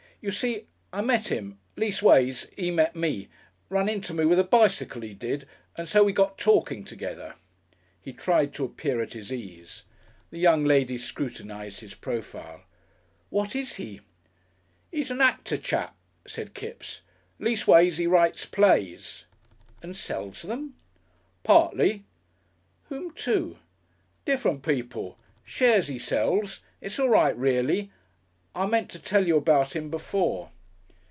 You 0.23 0.29
see 0.29 0.67
I 0.93 1.01
met 1.01 1.31
'im. 1.31 1.57
Leastways 1.75 2.45
'e 2.55 2.69
met 2.69 2.95
me. 2.95 3.27
Run 3.69 3.89
into 3.89 4.13
me 4.13 4.23
with 4.23 4.37
a 4.37 4.43
bicycle, 4.43 5.03
'e 5.03 5.15
did, 5.15 5.47
and 5.75 5.87
so 5.89 6.03
we 6.03 6.13
got 6.13 6.37
talking 6.37 6.83
together." 6.83 7.33
He 7.99 8.13
tried 8.13 8.53
to 8.53 8.63
appear 8.63 9.01
at 9.01 9.13
his 9.13 9.33
ease. 9.33 9.83
The 10.29 10.37
young 10.37 10.63
lady 10.63 10.99
scrutinised 10.99 11.79
his 11.79 11.95
profile. 11.95 12.65
"What 13.31 13.55
is 13.55 13.77
he?" 13.77 14.01
"'E's 14.91 15.09
a 15.09 15.15
Nacter 15.15 15.59
chap," 15.59 15.95
said 16.27 16.53
Kipps. 16.53 17.01
"Leastways 17.39 17.99
'e 17.99 18.05
writes 18.05 18.45
plays." 18.45 19.25
"And 19.81 19.95
sells 19.95 20.43
them?" 20.43 20.75
"Partly." 21.41 22.03
"Whom 22.89 23.09
to?" 23.25 23.57
"Different 24.25 24.61
people. 24.61 25.17
Shares 25.43 25.87
he 25.87 25.97
sells.... 25.97 26.59
It's 26.79 26.99
all 26.99 27.09
right, 27.09 27.35
reely 27.35 27.89
I 28.53 28.65
meant 28.65 28.89
to 28.89 28.99
tell 28.99 29.25
you 29.25 29.37
about 29.37 29.77
him 29.77 29.89
before." 29.89 30.49